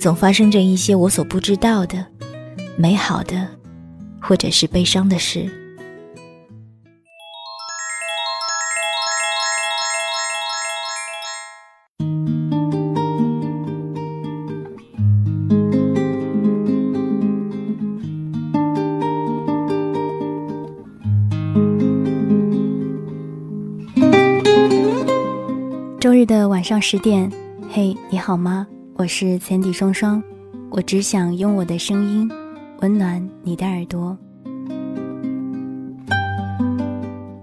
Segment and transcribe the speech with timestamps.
[0.00, 2.06] 总发生着一些我所不知道的
[2.74, 3.46] 美好的，
[4.18, 5.46] 或者是悲伤的事。
[26.00, 27.30] 周日的晚上十点，
[27.70, 28.66] 嘿，你好吗？
[29.00, 30.22] 我是浅底双双，
[30.68, 32.30] 我只想用我的声音
[32.80, 34.14] 温暖你的耳朵。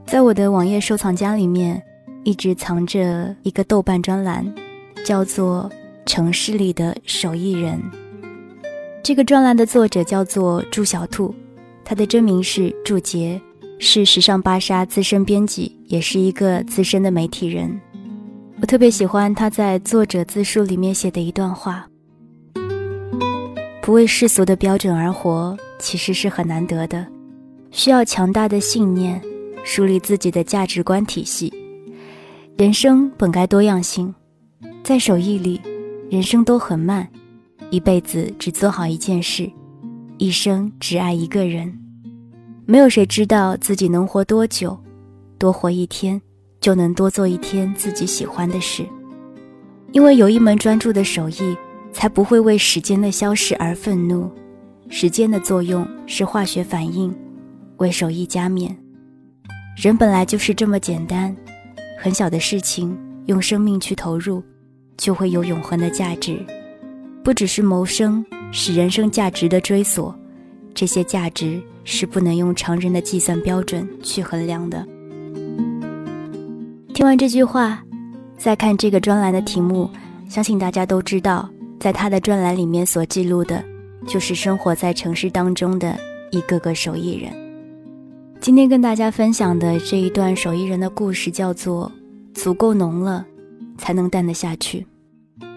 [0.06, 1.82] 在我的网页收藏夹里面，
[2.24, 4.46] 一直藏着一个豆瓣专栏，
[5.04, 5.68] 叫做
[6.08, 7.74] 《城市里的手艺人》。
[9.02, 11.34] 这个专栏的作者叫做祝小兔，
[11.84, 13.42] 他的真名是祝杰，
[13.80, 17.82] 是时尚芭莎资深编辑，也是一个资深的媒体人。
[18.60, 21.88] 我特别喜欢他在作者自述里面写的一段话
[23.84, 27.06] ：“不为世俗的标准而活，其实是很难得的，
[27.70, 29.22] 需要强大的信念，
[29.64, 31.54] 树立自己的价值观体系。
[32.58, 34.14] 人生本该多样性，
[34.84, 35.62] 在手艺里，
[36.10, 37.08] 人生都很慢，
[37.70, 39.48] 一辈子只做好一件事，
[40.18, 41.72] 一生只爱一个人。
[42.66, 44.76] 没有谁知道自己能活多久，
[45.38, 46.20] 多活一天。”
[46.68, 48.86] 就能多做一天自己喜欢的事，
[49.94, 51.56] 因为有一门专注的手艺，
[51.94, 54.30] 才不会为时间的消逝而愤怒。
[54.90, 57.16] 时间的作用是化学反应，
[57.78, 58.78] 为手艺加冕。
[59.78, 61.34] 人本来就是这么简单，
[61.98, 64.44] 很小的事情用生命去投入，
[64.98, 66.38] 就会有永恒的价值。
[67.24, 70.14] 不只是谋生，是人生价值的追索，
[70.74, 74.86] 这些价值是不能用常人的计算标准去衡量的。
[76.98, 77.80] 听完这句话，
[78.40, 79.88] 再看这个专栏的题目，
[80.28, 81.48] 相信大家都知道，
[81.80, 83.64] 在他的专栏里面所记录的，
[84.08, 85.96] 就是生活在城市当中的
[86.32, 87.32] 一个个手艺人。
[88.40, 91.92] 今天跟大家分享的这一段手艺人的故事，叫做
[92.34, 93.24] “足够浓了，
[93.78, 94.84] 才能淡得下去”。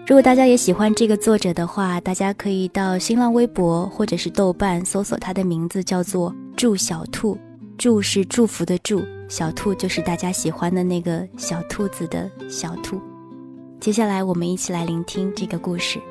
[0.05, 7.35] 如果大家也喜欢这个作者的话，大家可以到新浪微博或者是豆瓣搜索他的名字，叫做“祝小兔”。
[7.79, 13.01] 祝是祝福的祝，小兔就是大家喜欢的那个小兔子的小兔。
[13.79, 16.01] 接下来，我们一起来聆听这个故事。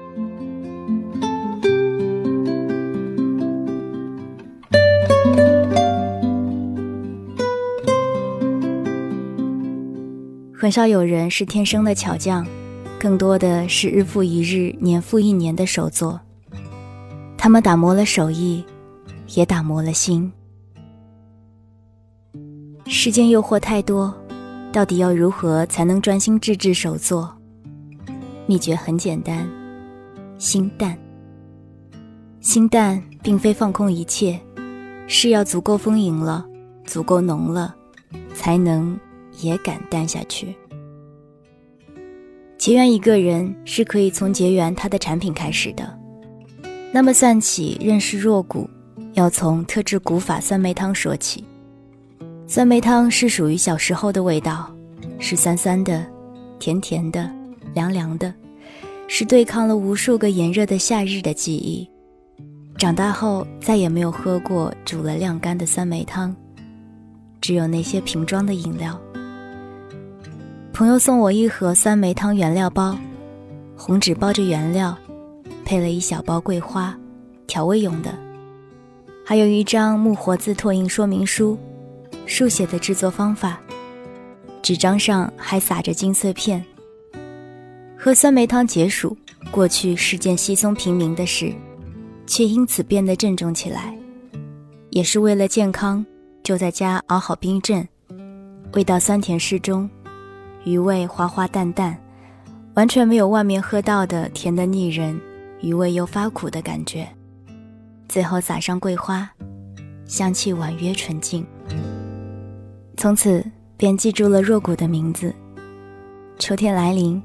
[10.58, 12.46] 很少有人是天生的巧匠，
[12.98, 16.18] 更多的是日复一日、年复一年的手作。
[17.36, 18.64] 他们打磨了手艺，
[19.34, 20.32] 也打磨了心。
[22.92, 24.12] 世间诱惑太多，
[24.72, 27.32] 到底要如何才能专心致志手作？
[28.48, 29.48] 秘诀很简单，
[30.38, 30.98] 心淡。
[32.40, 34.40] 心淡并非放空一切，
[35.06, 36.44] 是要足够丰盈了，
[36.84, 37.72] 足够浓了，
[38.34, 38.98] 才能
[39.40, 40.52] 也敢淡下去。
[42.58, 45.96] 结缘一个人是可以从结缘他的产品开始的，
[46.92, 48.68] 那么算起认识若谷，
[49.12, 51.44] 要从特制古法酸梅汤说起。
[52.50, 54.68] 酸梅汤是属于小时候的味道，
[55.20, 56.04] 是酸酸的、
[56.58, 57.30] 甜甜的、
[57.74, 58.34] 凉凉的，
[59.06, 61.88] 是对抗了无数个炎热的夏日的记忆。
[62.76, 66.34] 长大后再也没有喝过煮了晾干的酸梅汤，
[67.40, 69.00] 只有那些瓶装的饮料。
[70.72, 72.98] 朋友送我一盒酸梅汤原料包，
[73.76, 74.98] 红纸包着原料，
[75.64, 76.98] 配了一小包桂花，
[77.46, 78.12] 调味用的，
[79.24, 81.56] 还有一张木活字拓印说明书。
[82.30, 83.58] 书写的制作方法，
[84.62, 86.64] 纸张上还撒着金碎片。
[87.98, 89.18] 喝酸梅汤解暑，
[89.50, 91.52] 过去是件稀松平民的事，
[92.28, 93.98] 却因此变得郑重起来。
[94.90, 96.06] 也是为了健康，
[96.44, 97.86] 就在家熬好冰镇，
[98.74, 99.90] 味道酸甜适中，
[100.64, 102.00] 余味滑滑淡淡，
[102.74, 105.20] 完全没有外面喝到的甜的腻人，
[105.62, 107.08] 余味又发苦的感觉。
[108.08, 109.28] 最后撒上桂花，
[110.06, 111.44] 香气婉约纯净。
[112.96, 113.44] 从此
[113.76, 115.34] 便记住了若谷的名字。
[116.38, 117.22] 秋天来临，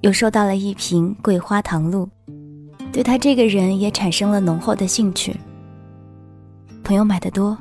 [0.00, 2.08] 又收到了一瓶桂花糖露，
[2.92, 5.34] 对他这个人也产生了浓厚的兴趣。
[6.82, 7.56] 朋友买的多，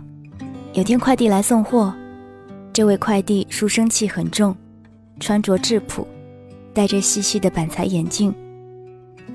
[0.73, 1.93] 有天快递来送货，
[2.73, 4.55] 这位快递书生气很重，
[5.19, 6.07] 穿着质朴，
[6.73, 8.33] 戴着细细的板材眼镜，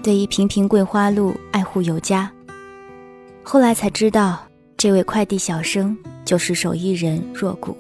[0.02, 2.30] 对一瓶瓶桂花露爱护有加。
[3.42, 4.40] 后来才知道，
[4.76, 7.74] 这位快递小生就是手艺人若谷。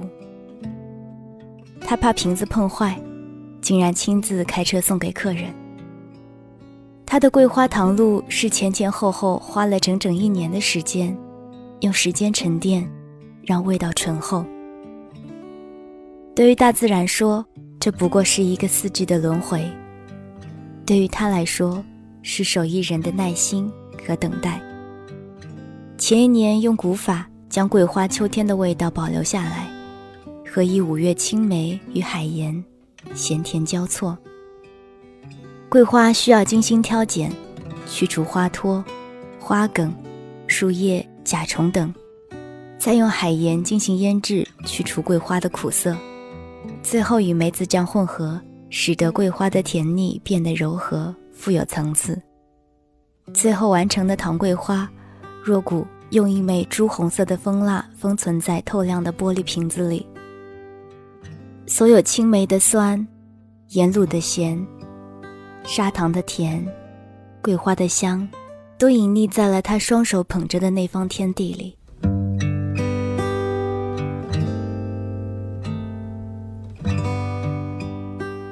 [1.88, 3.00] 他怕瓶子碰坏，
[3.62, 5.44] 竟然亲自开车送给客人。
[7.06, 11.16] 他的桂花糖露是前前后后花了整整一年的时间。
[11.80, 12.86] 用时间沉淀，
[13.40, 14.44] 让味道醇厚。
[16.36, 17.42] 对于大自然说，
[17.80, 19.60] 这不过是一个四季的轮回；
[20.84, 21.82] 对于他来说，
[22.20, 23.72] 是手艺人的耐心
[24.06, 24.60] 和等待。
[25.96, 29.66] 前一年用古法将桂花秋天的味道保留下来，
[30.50, 32.64] 和以五月青梅与海盐，
[33.14, 34.16] 咸甜交错。
[35.68, 37.30] 桂花需要精心挑拣，
[37.86, 38.84] 去除花托、
[39.38, 39.94] 花梗、
[40.46, 41.06] 树叶。
[41.24, 41.92] 甲虫等，
[42.78, 45.94] 再用海盐进行腌制，去除桂花的苦涩，
[46.82, 48.40] 最后与梅子酱混合，
[48.70, 52.18] 使得桂花的甜腻变得柔和、富有层次。
[53.34, 54.88] 最后完成的糖桂花，
[55.44, 60.06] 若谷用一枚朱红色的蜂蜡封存在透亮的玻璃瓶子里。
[61.68, 63.06] 所有青梅的酸，
[63.68, 64.66] 盐卤的咸，
[65.64, 66.66] 砂糖的甜，
[67.42, 68.26] 桂花的香。
[68.78, 71.76] 都隐匿在了他双手捧着的那方天地里。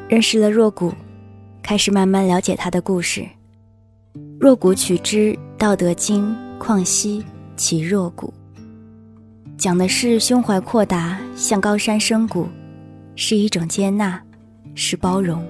[0.08, 0.92] 认识了若谷，
[1.62, 3.24] 开始慢慢了解他的故事。
[4.40, 6.24] 若谷取之《道德经》，
[6.58, 7.24] 况兮
[7.56, 8.34] 其若谷，
[9.56, 12.48] 讲的是胸怀阔达，像高山深谷，
[13.16, 14.22] 是一种接纳，
[14.74, 15.44] 是包容，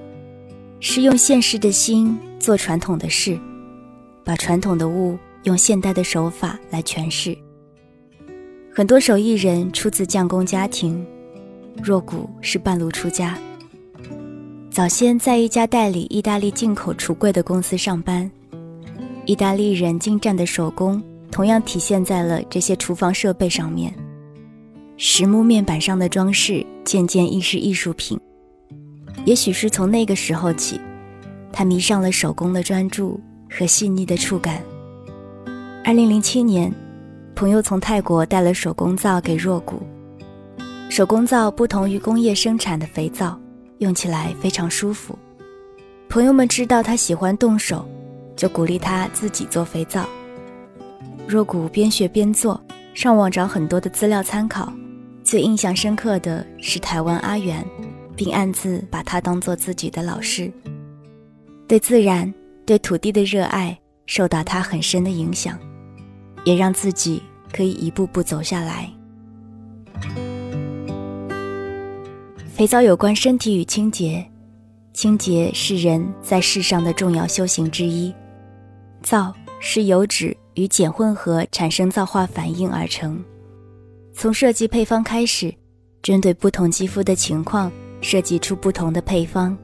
[0.79, 3.37] 是用现实的心做传统的事。
[4.23, 7.37] 把传统的物用现代的手法来诠释。
[8.73, 11.05] 很多手艺人出自匠工家庭，
[11.81, 13.37] 若谷是半路出家。
[14.69, 18.29] 早先在一家代理意大利进口橱柜的公司上班，
[19.25, 23.93] 意大利人精湛的手工同样体现在了这些厨房设备上面。
[24.97, 28.19] 实木面板上的装饰渐渐亦是艺术品。
[29.25, 30.81] 也许是从那个时候起，
[31.53, 33.19] 他迷上了手工的专注。
[33.49, 34.61] 和细腻的触感。
[35.83, 36.69] 二零零七年，
[37.33, 39.81] 朋友从泰国带了手工皂给若谷。
[40.89, 43.39] 手工皂不同于工业生产的肥皂，
[43.77, 45.17] 用起来非常舒服。
[46.09, 47.87] 朋友们知道他喜欢动手，
[48.35, 50.05] 就鼓励他自己做肥皂。
[51.25, 52.61] 若谷边学边做，
[52.93, 54.71] 上网找很多的资料参考。
[55.27, 57.61] 最印象深刻的是台湾阿元，
[58.15, 60.49] 并暗自把他当做自己的老师。
[61.67, 62.33] 对自然。
[62.65, 63.77] 对土地的热爱
[64.07, 65.57] 受到他很深的影响，
[66.43, 68.89] 也让自己可以一步步走下来。
[72.45, 74.29] 肥皂有关身体与清洁，
[74.91, 78.13] 清洁是人在世上的重要修行之一。
[79.01, 83.23] 皂是油脂与碱混合产生皂化反应而成。
[84.19, 85.53] 从设计配方开始，
[86.01, 87.71] 针对不同肌肤的情况
[88.01, 89.55] 设计出不同的配方。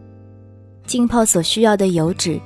[0.85, 2.39] 浸泡所需要的油脂。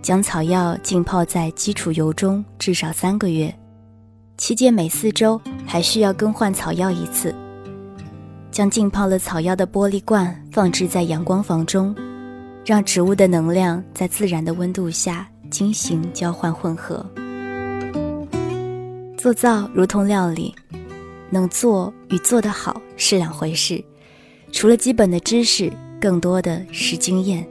[0.00, 3.54] 将草药浸泡在基础油中至少三个月，
[4.38, 7.34] 期间每四周还需要更换草药一次。
[8.50, 11.94] 将浸泡了草药的玻璃罐放置在阳光房中，
[12.64, 17.04] 让植物的能量在自然的温度下进行交换混合。
[19.18, 20.54] 做皂如同料理，
[21.30, 23.82] 能做与做得好是两回事。
[24.52, 27.46] 除了基本的知识，更多的是经验。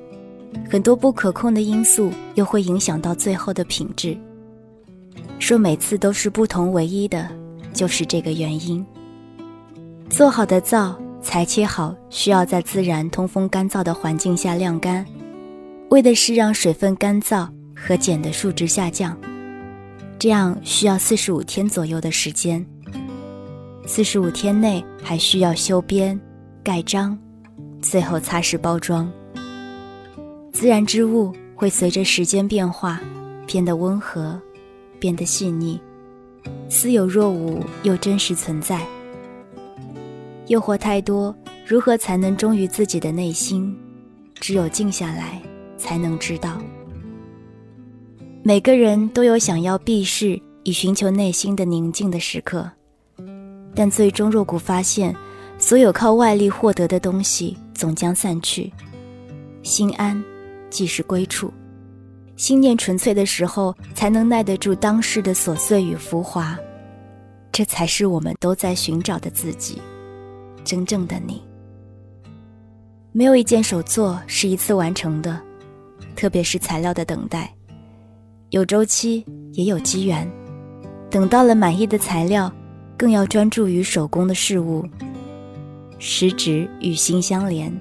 [0.70, 4.18] 很多不可控的因素又会影响到最后的品质。
[5.38, 7.30] 说每次都是不同唯一的，
[7.72, 8.86] 就是这个原因。
[10.10, 15.06] 做好的皂裁切好，需要在自然通风干燥的环境下晾干，
[15.90, 19.16] 为的是让水分干燥和碱的数值下降。
[20.18, 22.66] 这样需要四十五天左右的时间。
[23.92, 26.18] 四十五天内还需要修边、
[26.64, 27.18] 盖章，
[27.82, 29.12] 最后擦拭包装。
[30.54, 33.02] 自然之物会随着时间变化，
[33.48, 34.40] 变得温和、
[35.00, 35.82] 变得细腻，
[36.70, 38.86] 似有若无又真实存在。
[40.46, 43.76] 诱惑太多，如何才能忠于自己的内心？
[44.36, 45.42] 只有静下来，
[45.80, 46.62] 才能知道。
[48.44, 52.70] 每个人都有想要避世以寻求内心的宁静的时刻，
[53.80, 55.16] 但最终若谷发现，
[55.58, 58.70] 所有靠外力获得的东西总将散去，
[59.64, 60.22] 心安
[60.70, 61.50] 即是归处。
[62.36, 66.60] 心念纯粹的时候，才能耐得住当世的琐碎与浮华，
[67.54, 69.82] 这才是我们都在寻找的自己，
[70.66, 71.42] 真正的你。
[73.14, 75.42] 没有一件手作是一次完成的，
[76.18, 77.50] 特别是材料的等待，
[78.50, 80.30] 有周期也有机缘。
[81.10, 82.54] 等到了满意的材料，
[83.00, 84.86] 更要专注于手工的事物。
[85.98, 87.76] 食指与心相连，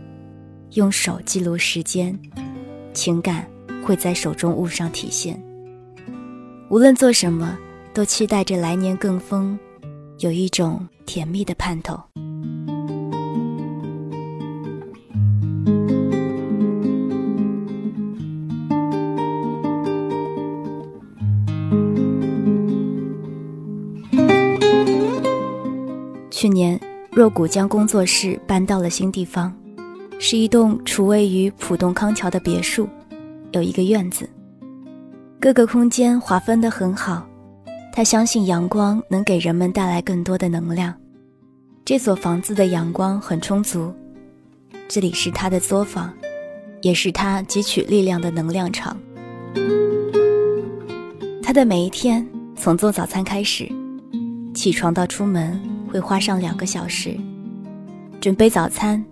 [0.73, 2.19] 用手记录时间，
[2.95, 3.47] 情感。
[3.81, 5.43] 会在手中物上体现。
[6.69, 7.57] 无论做什么，
[7.95, 9.59] 都期待着来年更丰，
[10.19, 11.99] 有一种甜蜜的盼头。
[26.41, 26.79] 去年，
[27.11, 29.53] 若谷将工作室搬到了新地方，
[30.21, 32.89] 是一栋处位于浦东康桥的别墅。
[33.51, 34.31] 有一个院子，
[35.41, 37.27] 各个空间划分得很好。
[37.93, 40.95] 他相信阳光能给人们带来更多的能量。
[41.85, 43.93] 这所房子的阳光很充足，
[44.87, 46.09] 这里是他的作坊，
[46.83, 48.97] 也是他汲取力量的能量场。
[51.43, 53.69] 他的每一天从做早餐开始，
[54.55, 57.17] 起床到出门会花上两个小时，
[58.21, 59.05] 准备早餐，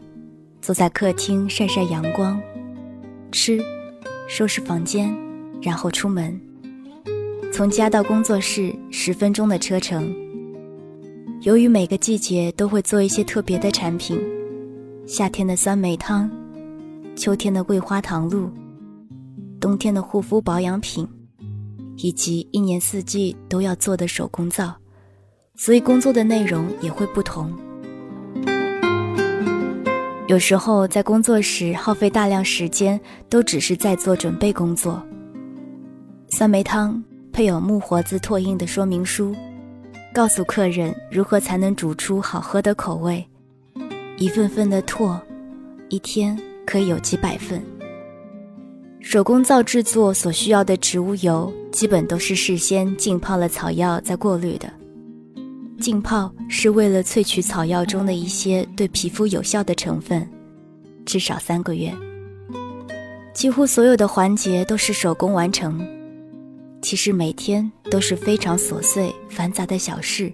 [0.60, 2.40] 坐在客厅晒晒阳光，
[3.32, 3.60] 吃。
[4.28, 5.16] 收拾房间，
[5.62, 6.36] 然后出门。
[7.52, 10.12] 从家到工作室十分钟的车程。
[11.42, 14.20] 由于每个季节都会做一些特别的产品，
[15.06, 16.28] 夏天的酸梅汤，
[17.14, 18.50] 秋天的桂花糖露，
[19.60, 21.06] 冬天的护肤保养品，
[21.98, 24.74] 以及一年四季都要做的手工皂，
[25.56, 27.50] 所以工作的内容也会不同。
[30.28, 35.02] 有时候在工作时耗费大量时间，都只是在做准备工作。
[36.28, 39.34] 酸梅汤配有木活字拓印的说明书，
[40.12, 43.24] 告诉客人如何才能煮出好喝的口味。
[44.18, 45.20] 一份份的拓，
[45.88, 47.62] 一天可以有几百份。
[49.00, 54.68] 手工皂制作所需要的植物油，基本都是事先浸泡了草药再过滤的。
[55.78, 60.26] 浸泡是为了萃取草药中的一些对皮肤有效的成分，
[61.04, 61.92] 至少三个月。
[63.34, 65.78] 几乎所有的环节都是手工完成，
[66.80, 70.32] 其实每天都是非常琐碎繁杂的小事，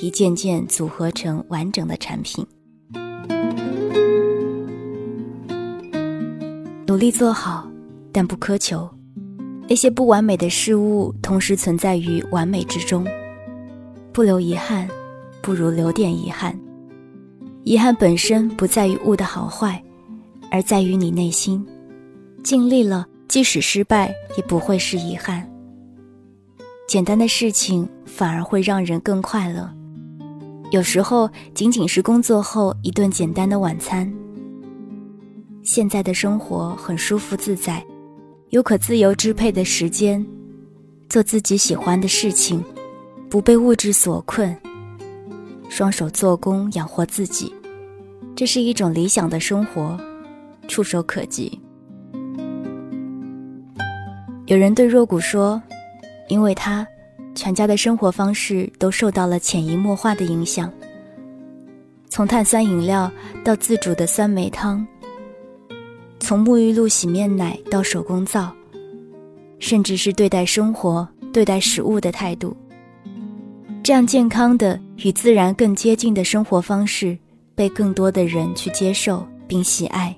[0.00, 2.44] 一件件组合成完整的产品。
[6.86, 7.70] 努力做好，
[8.10, 8.90] 但不苛求。
[9.68, 13.06] 那些不完美的事物，同时存在于完美之中。
[14.12, 14.88] 不留遗憾，
[15.40, 16.58] 不如留点遗憾。
[17.64, 19.82] 遗憾本身不在于物的好坏，
[20.50, 21.64] 而在于你内心。
[22.44, 25.48] 尽力了，即使失败，也不会是遗憾。
[26.88, 29.72] 简单的事情反而会让人更快乐。
[30.72, 34.12] 有时候，仅仅是工作后一顿简单的晚餐。
[35.62, 37.82] 现在的生活很舒服自在，
[38.50, 40.26] 有可自由支配的时间，
[41.08, 42.62] 做自己喜欢的事情。
[43.32, 44.54] 不被物质所困，
[45.70, 47.50] 双手做工养活自己，
[48.36, 49.98] 这是一种理想的生活，
[50.68, 51.58] 触手可及。
[54.44, 55.62] 有人对若谷说
[56.28, 56.86] ：“因为他，
[57.34, 60.70] 全家的生活方式都受到了潜移默化的影响。
[62.10, 63.10] 从碳酸饮料
[63.42, 64.86] 到自主的酸梅汤，
[66.20, 68.54] 从沐浴露、洗面奶到手工皂，
[69.58, 72.54] 甚至是对待生活、对待食物的态度。”
[73.84, 77.18] 这样健康的与自然更接近的生活方式，
[77.56, 80.16] 被更多的人去接受并喜爱。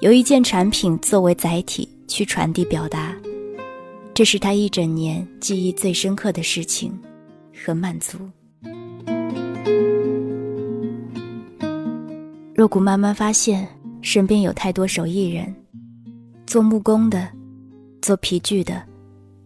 [0.00, 3.14] 由一件产品作为载体去传递表达，
[4.14, 6.98] 这是他一整年记忆最深刻的事情
[7.62, 8.16] 和满足。
[12.54, 13.68] 若谷慢慢发现，
[14.00, 15.54] 身边有太多手艺人，
[16.46, 17.28] 做木工的，
[18.00, 18.82] 做皮具的，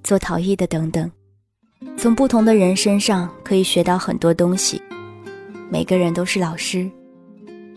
[0.04, 1.10] 做陶艺的等等。
[1.98, 4.80] 从不同的人身上可以学到很多东西，
[5.70, 6.88] 每个人都是老师。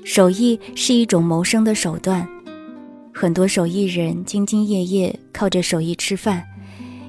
[0.03, 2.27] 手艺是一种谋生的手段，
[3.13, 6.43] 很多手艺人兢兢业业靠着手艺吃饭，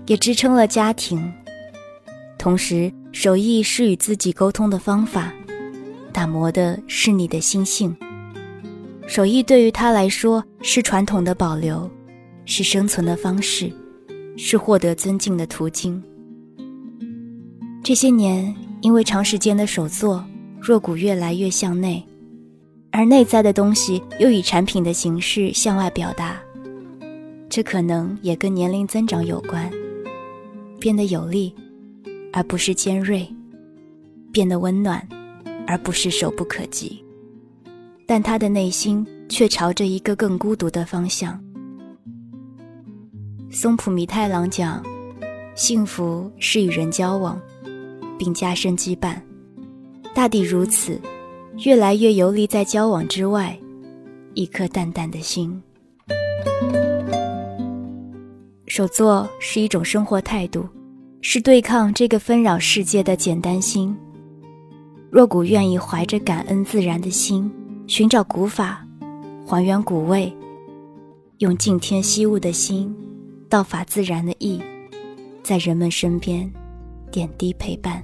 [0.07, 1.33] 也支撑了家庭，
[2.39, 5.33] 同时手艺是与自己沟通的方法，
[6.13, 7.95] 打磨的是你的心性。
[9.07, 11.91] 手艺对于他来说是传统的保留，
[12.45, 13.73] 是生存的方式，
[14.37, 16.03] 是获得尊敬的途径。
[17.83, 20.25] 这些年，因为长时间的手作，
[20.61, 22.05] 若谷越来越向内，
[22.93, 26.37] 而内在的东西又以产品的形式向外表达。
[27.49, 29.71] 这可能也跟年龄增长有关，
[30.79, 31.55] 变得有力，
[32.33, 33.27] 而不是尖锐；
[34.31, 35.05] 变得温暖，
[35.67, 37.03] 而不是手不可及。
[38.07, 41.43] 但他的内心却朝着一个更孤独的方向。
[43.51, 44.85] 松浦弥太郎讲
[45.57, 47.41] ：“幸福是与人交往。”
[48.21, 49.17] 并加深羁绊，
[50.15, 51.01] 大抵如此，
[51.65, 53.59] 越来越游离在交往之外，
[54.35, 55.59] 一颗淡淡的心。
[58.67, 60.69] 手作是一种生活态度，
[61.23, 63.97] 是对抗这个纷扰世界的简单心。
[65.11, 67.51] 若古愿意怀着感恩自然的心，
[67.87, 68.87] 寻找古法，
[69.47, 70.31] 还原古味，
[71.39, 72.95] 用敬天惜物的心，
[73.49, 74.61] 道法自然的意，
[75.43, 76.53] 在人们身边。
[77.11, 78.03] 点滴陪伴。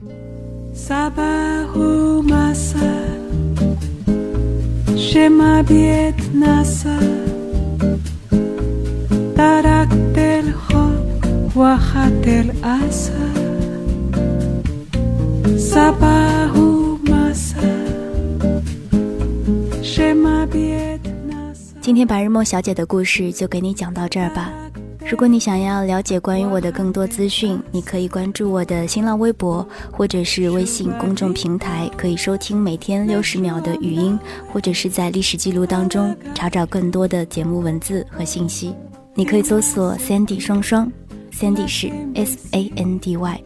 [21.80, 24.65] 今天白日梦小姐的故事就给你讲到这儿吧。
[25.08, 34.18] 如果你想要了解关于我的更多资讯，你可以关注我的新浪微博或者是微信公众平台，可以收听每天六十秒的语音，
[34.52, 38.74] 或者是在历史记录当中查找更多的节目文字和信息。
[39.14, 40.90] 你可以搜索 Sandy 双双
[41.32, 43.42] ，Sandy 是 S A N D Y。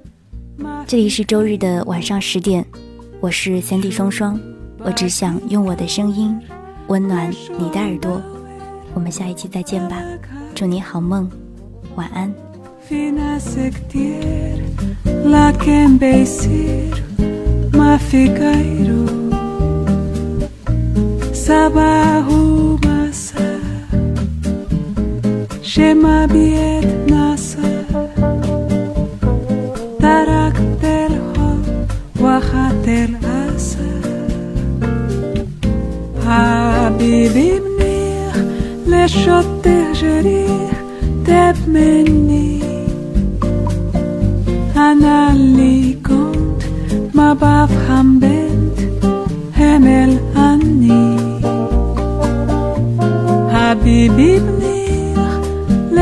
[0.87, 2.65] 这里是周日的晚上十点，
[3.21, 4.41] 我是 Sandy 双双，
[4.79, 6.35] 我只想用我的声音
[6.87, 8.21] 温暖你的耳朵。
[8.95, 10.03] 我们下一期再见吧，
[10.55, 11.31] 祝你好梦。
[11.96, 12.46] 晚安。
[12.90, 14.66] Finesse كتير
[15.26, 17.04] لكن بيصير
[17.74, 19.06] ما في غيره
[21.34, 23.60] صباح ومساء
[25.62, 26.99] شما بيتنسى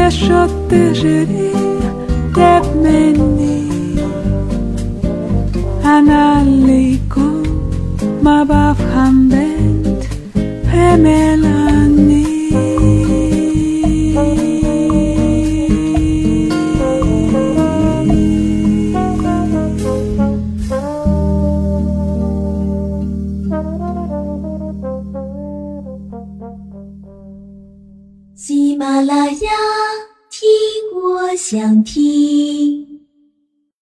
[0.09, 1.53] Yaşattı jeri
[2.35, 3.63] tepmeni
[5.85, 7.21] Analiko
[8.23, 8.88] Mabaf